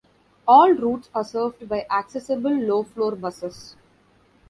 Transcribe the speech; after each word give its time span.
All 0.47 0.73
routes 0.73 1.11
are 1.13 1.23
serviced 1.23 1.67
by 1.69 1.85
accessible 1.91 2.49
low 2.51 2.81
floor 2.81 3.15
buses. 3.15 3.75